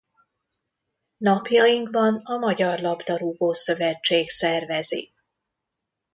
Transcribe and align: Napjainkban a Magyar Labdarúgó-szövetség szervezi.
Napjainkban 1.17 2.15
a 2.23 2.37
Magyar 2.37 2.79
Labdarúgó-szövetség 2.79 4.29
szervezi. 4.29 5.13